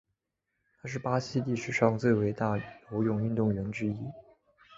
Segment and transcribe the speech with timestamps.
[0.81, 2.57] 他是巴西历史上最伟大
[2.91, 3.95] 游泳运动员之一。